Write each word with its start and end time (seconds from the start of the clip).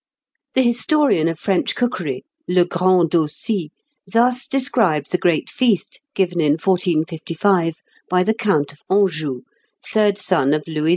The 0.55 0.63
historian 0.63 1.27
of 1.27 1.37
French 1.37 1.75
cookery, 1.75 2.23
Legrand 2.47 3.11
d'Aussy, 3.11 3.69
thus 4.11 4.47
desoribes 4.47 5.13
a 5.13 5.19
great 5.19 5.51
feast 5.51 6.01
given 6.15 6.39
in 6.39 6.53
1455 6.53 7.75
by 8.09 8.23
the 8.23 8.33
Count 8.33 8.73
of 8.73 8.79
Anjou, 8.89 9.43
third 9.87 10.17
son 10.17 10.55
of 10.55 10.63
Louis 10.67 10.89
II. 10.89 10.89